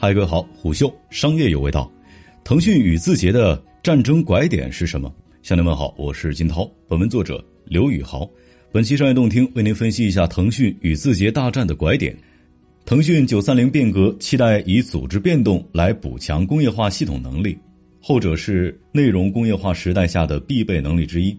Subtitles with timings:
[0.00, 1.90] 嗨，各位好，虎嗅商业有味道。
[2.44, 5.12] 腾讯与字节的战争拐点是什么？
[5.42, 6.70] 向您问好，我是金涛。
[6.86, 8.24] 本文作者刘宇豪。
[8.70, 12.16] 本期商业动听为您分析一下腾讯与字节大战的拐点。
[12.84, 17.58] 腾讯九三零变革期待以组织变动来补强工业化系统能力，
[18.00, 21.36] 后者是内容工业化时代下的必备能力之一。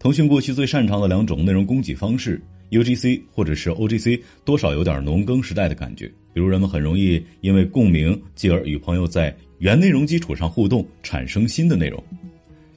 [0.00, 2.42] 腾讯过去最擅长的两种内容供给方式。
[2.70, 12.02] UGC 或者是 OGC 多少有点农耕时代的感觉，比如人们很容易因为共鸣，继而与朋友在原内容基础上互动，产生新的内容。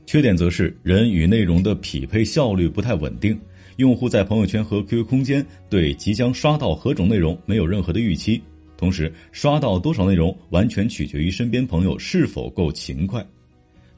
[0.05, 3.39] 缺点则是人与内容的匹配效率不太稳定，
[3.77, 8.41] 用户在朋友圈和 QQ 空间对即将刷到何种内容没有任何的预期，
[8.77, 13.25] 同时刷到多少内容完全取决于身边朋友是否够勤快。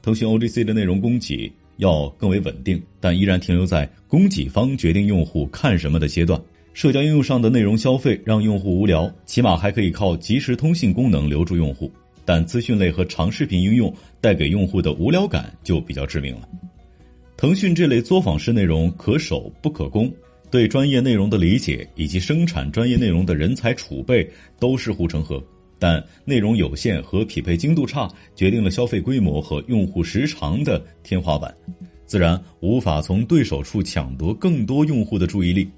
[0.02, 1.52] 腾讯 OGC 的内容供给。
[1.78, 6.40] 要更为稳定，但依然停留在供给方决定用户看什么的阶段。
[6.74, 11.92] 社交应用上的内容消费让用户无聊，起码还可以靠即时通信功能留住用户。
[12.26, 16.48] 但资讯类和长视频应用带给用户的无聊感就比较致命了。
[17.36, 20.10] 腾讯这类作坊式内容可守不可攻，
[20.50, 24.26] 对专业内容的理解以及生产专业内容的人才储备
[24.58, 25.44] 都是护城河。
[25.84, 31.54] 但内容有限和匹配精度差，决定了消费规模和用户时长的天花板，
[32.06, 35.70] 自然无法从对手处抢夺更多用户的注意力。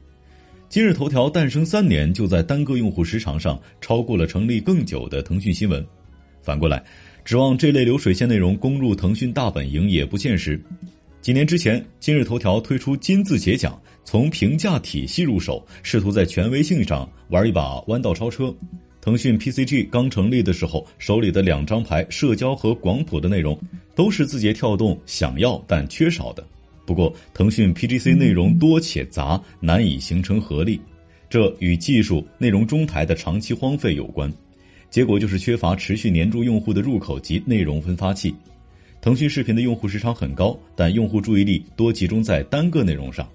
[0.70, 5.84] 今日头条诞生三年，就在单个用户时长上超过了成立更久的腾讯新闻。
[6.40, 6.84] 反过来，
[7.24, 10.64] 指望这类流水线内容攻入腾讯大本营也不现实。
[11.20, 18.56] 几年之前，今日头条推出金字节奖，从评价体系入手，试图在权威性上玩一把弯道超车。
[19.06, 23.56] 腾讯 PCG 刚成立的时候，手里的两张牌——社交和广谱的内容，
[23.94, 26.44] 都是字节跳动想要但缺少的。
[26.88, 30.82] 不过，腾讯 PGC 内容多且杂，难以形成合力，
[31.30, 34.34] 这与技术内容中台的长期荒废有关。
[34.90, 38.34] 结果就是缺乏持续黏住用户的入口及内容分发器。
[39.02, 43.30] 腾讯视频的用户时长很高，但用户注意力多集中在单个内容上，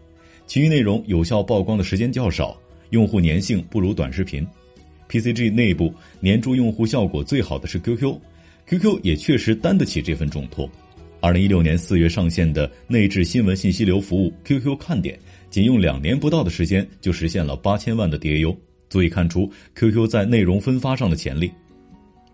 [0.48, 2.60] 其余内容有效曝光的时间较少，
[2.90, 4.44] 用户粘性不如短视频。
[5.10, 10.70] PCG 内部黏住用户效果最好的是 QQ，QQ 也确实担得起这份重托。
[11.20, 15.18] 二零一六年四月上线的内置新闻信息流服务 QQ 看点，
[15.50, 18.56] 仅用两年不到的时间就实现了八千万的 DAU，
[18.88, 21.50] 足以看出 QQ 在内容分发上的潜力。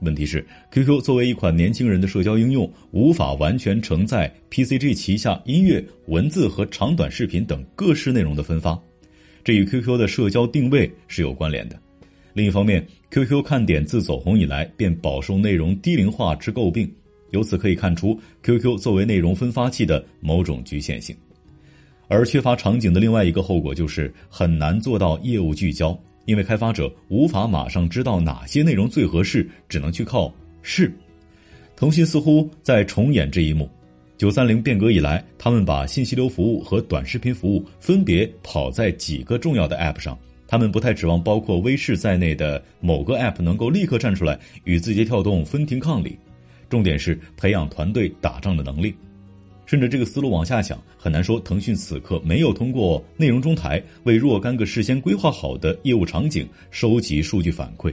[0.00, 8.78] 问题是，QQ 作为一款年轻人的社交应用，无法完全承载 PCG 旗下音乐、文字和长短视频等各式内容的分发，
[9.42, 11.80] 这与 QQ 的社交定位是有关联的。
[12.36, 16.86] 另一方面，QQ 看点自走红以来便饱受内容低龄化之诟病，
[17.30, 21.16] 由此可以看出 QQ 作为内容分发器的某种局限性。
[22.08, 30.30] 而缺乏场景的另外一个后果就是很难做到业务聚焦，因为开发者无法马上知道哪些内容最合适，只能去靠
[30.60, 30.92] 试。
[31.74, 33.66] 腾讯似乎在重演这一幕。
[34.18, 40.18] 九三零变革以来，他们把信息流服务和短视频服务分别跑在几个重要的 App 上。
[40.48, 46.18] 他们不太指望包括微视在内的某个 App 能够立刻站出来与字节跳动分庭抗礼，
[46.68, 48.94] 重点是培养团队打仗的能力。
[49.64, 57.92] 顺着这个思路往下想，很难说腾讯此刻没有通过内容中台为若干个事先规划好的业务场景收集数据反馈。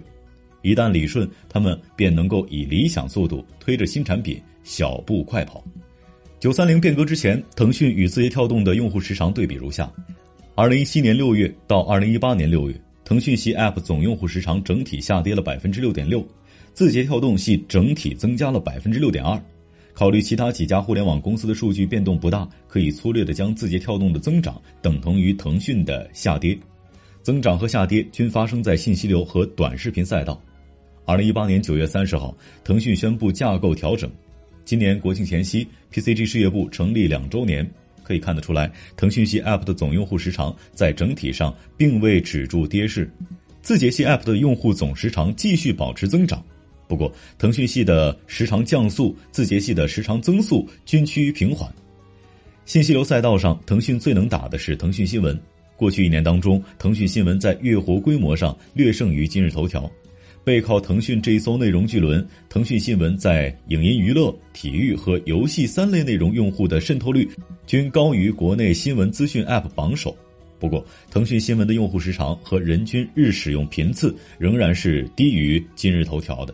[0.61, 5.63] 一旦理顺，他们便能够以理想速度推着新产品小步快跑。
[6.39, 9.91] 九三零变革之前，腾讯与字节跳动的用户时长对比如下。
[10.55, 16.23] 二零一七年六月到二零一八年六月，腾讯系 App 总用户时长整体下跌了百分之六点六，
[16.75, 19.41] 字节跳动系整体增加了百分之六点二。
[19.95, 26.55] 考虑其他几家互联网公司的数据变动不大，可以粗略的将字节跳动的增长等同于腾讯的下跌。
[27.23, 30.39] 增长和下跌均发生在信息流和短视频赛道。
[31.03, 34.07] 二零一八年九月三十号，腾讯宣布架构调整。
[34.65, 37.67] 今年国庆前夕，PCG 事业部成立两周年。
[38.03, 43.09] 可以看得出来，腾讯系 App 的总用户时长在整体上并未止住跌势，
[43.61, 46.43] 字节系 App 的用户总时长继续保持增长。
[46.87, 51.73] 不过，腾讯系的时长降速，字节系的时长增速均趋于平缓。
[52.65, 55.39] 信息流赛道上，腾讯最能打的是腾讯新闻。
[55.75, 59.89] 过去一年当中，腾讯新闻在月活规模上略胜于今日头条。
[60.43, 67.29] 背靠腾讯这一艘内容巨轮，腾讯新闻在影音娱乐、体育和游戏三类内容用户的渗透率
[67.65, 70.15] 均高于国内新闻资讯 App 榜首。
[70.59, 76.53] 不过，腾讯新闻的用户时长和人均日使用频次仍然是低于今日头条的。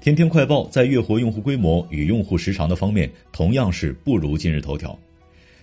[0.00, 4.96] 天天快报在月活用户规模与用户时长的方面同样是不如今日头条。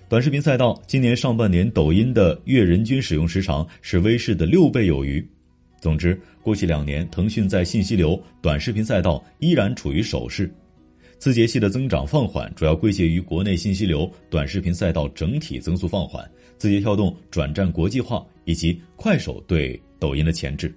[0.09, 5.25] 短视频赛道今年上半年抖音的月人均使用时长是微视的六倍有余。
[5.79, 10.51] 总之，过去两年，腾讯在信息流、短视频赛道依然处于守势。
[11.19, 16.23] 字节系的增长放缓，主要归结于国内信息流、短视频赛道整体增速放缓，
[16.57, 20.71] 字节跳动转战国际化，以及快手对抖音的前置。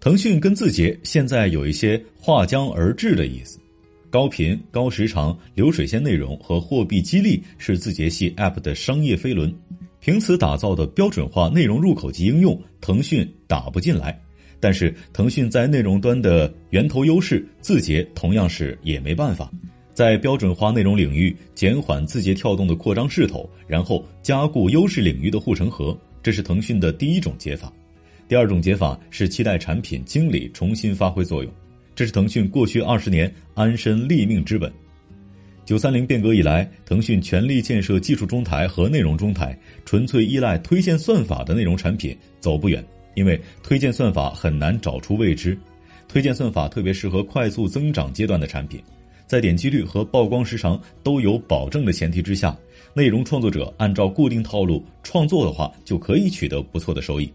[0.00, 3.58] 腾讯跟字节现在有一些划江而治的意思，
[4.10, 9.52] 高频、高时长、流水线内容和货币激励是字节系 App 的商业飞轮，
[10.00, 14.18] 凭此打造的标准化内容入口及应用，腾讯打不进来。
[14.60, 19.50] 但是腾讯在内容端的源头优势，字节同样是也没办法，
[19.94, 27.72] 在标准化内容领域减缓字节跳动的扩张势头，然后加固优势领域的护城河，这是腾讯的第一种解法。
[28.26, 31.52] 第二种解法是期待产品经理重新发挥作用，
[31.94, 34.72] 这是腾讯过去二十年安身立命之本。
[35.68, 39.54] 九三零变革以来，腾讯全力建设技术中台和内容中台，
[39.84, 42.82] 纯粹依赖推荐算法的内容产品走不远。
[43.14, 45.58] 因为推荐算法很难找出未知，
[46.08, 48.82] 推荐算法特别适合快速增长阶段的产品，
[49.26, 52.56] 在点击率和曝光时长都有保证的前提之下，
[52.94, 57.30] 内容创作者按照固定套路创作的话，就可以取得不错的收益。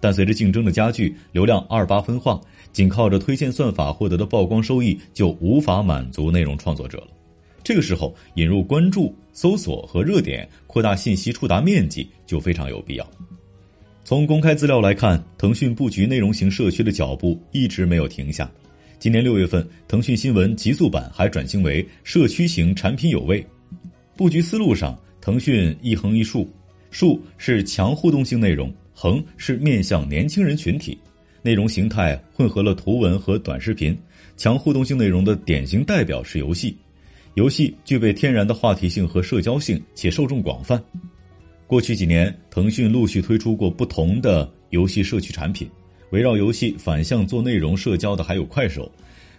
[0.00, 2.40] 但随着竞争的加剧，流量二八分化，
[2.72, 7.06] 仅靠着推荐算法获得的曝光收益就无法满足内容创作者了。
[7.66, 13.04] 这个时候，引入关注、搜索和热点，扩大信息触达面积就非常有必要。
[14.04, 18.48] 从公开资料来看，腾讯布局内容型社区的脚步一直没有停下。
[19.00, 23.44] 今年六月份，腾讯新闻极速版还转型为社区型产品有味。
[24.16, 26.48] 布局思路上，腾讯一横一竖，
[26.92, 30.96] 竖是强互动性内容，横是面向年轻人群体。
[31.42, 33.98] 内容形态混合了图文和短视频。
[34.36, 36.76] 强互动性内容的典型代表是游戏，
[37.36, 40.82] 游戏具备天然的话题性和社交性，且受众广泛。
[41.66, 45.68] 过去几年，腾讯陆续推出过不同的游戏社区产品，
[46.12, 48.90] 围绕游戏反向做内容社交的还有快手。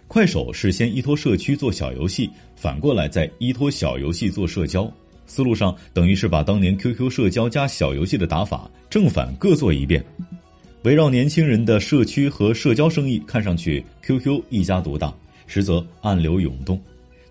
[0.06, 4.88] 快手是先依托社区做小游戏，反过来再依托小游戏做社交，
[5.26, 10.04] 思路上等于是把当年 QQ 社交加小游戏的打法正反各做一遍。
[10.84, 15.12] 围绕年轻人的社区和社交生意，看上去 QQ 一家独大，
[15.48, 16.80] 实则暗流涌动。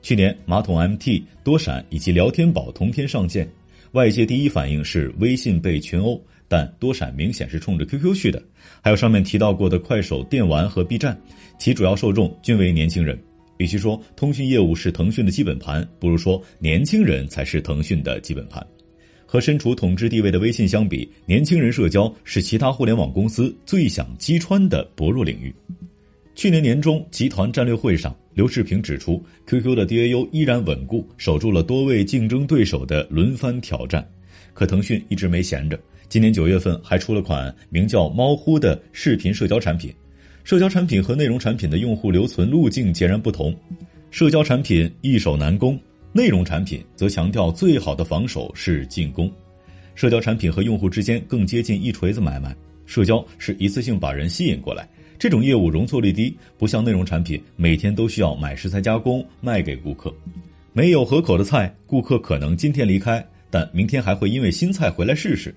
[0.07, 3.45] 去年马桶 MT、多闪以及聊天宝同天上线。
[3.91, 6.17] 外界第一反应是微信被群殴，
[6.47, 8.41] 但多闪明显是冲着 QQ 去的。
[8.81, 11.19] 还有上面提到过的快手、电玩和 B 站，
[11.59, 13.21] 其主要受众均为年轻人。
[13.57, 18.65] 与其说通讯业务是腾讯的基本盘，不如说年轻人才是腾讯的基本盘。
[19.25, 25.53] 和身处统治地位的微信相比，年轻人社交是其他互联网公司最想击穿的薄弱领域。
[26.37, 34.07] 去年年中，集团战略会上，刘世平指出，QQ 的 DAU 依然稳固，守住了多位竞争对手的轮番挑战。
[34.53, 39.91] 可腾讯一直没闲着，今年九月份还出了款名叫“猫呼”的视频社交产品。
[40.43, 43.51] 社交产品和内容产品的用户留存路径截然不同，
[44.11, 45.75] 社交产品易守难攻，
[46.13, 49.27] 内容产品则强调最好的防守是进攻。
[49.95, 52.55] 社交产品和用户之间更接近一锤子买卖，
[52.85, 54.87] 社交是一次性把人吸引过来。
[55.19, 60.13] 这种业务容错率低，不像内容产品，每天都需要买食材加工卖给顾客。
[60.73, 65.53] 没有合口的菜，顾客可能今天离开，但明天还会因为新菜回来试试。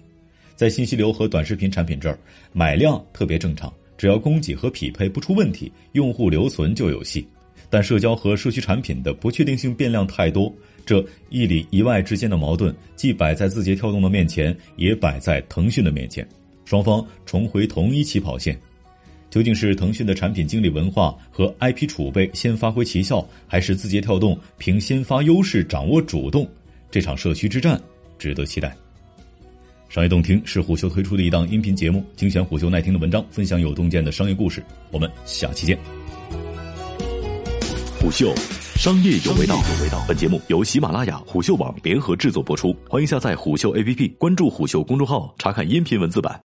[0.57, 2.19] 在信息流和短视频产品这儿，
[2.53, 7.27] 买量特别正常，只要供给和匹配不出问题，用户留存就有戏。
[7.69, 10.53] 但社交和社区产品的不确定性变量太多，
[10.85, 16.27] 这一里一外之间的矛盾，既摆在字节跳动的面前，也摆在腾讯的面前，
[16.65, 18.59] 双方重回同一起跑线。
[19.31, 26.47] 究竟是腾讯的产品经理文化和 IP 储备先发挥奇效，还是字节跳动凭先发优势掌握主动？
[26.91, 27.81] 这场社区之战
[28.19, 28.77] 值得期待。
[29.89, 34.63] 商业洞听是虎嗅推出的一档音频节目，精选虎嗅耐听的文章，分享有洞见的商业故事。
[34.91, 35.79] 我们下期见。
[38.01, 38.35] 虎嗅，
[38.77, 39.61] 商业有味道。
[40.07, 46.39] 本节目由喜马拉雅、虎嗅网联合制作播出，欢迎下载虎嗅 APP，关注虎嗅公众号，查看音频文字版。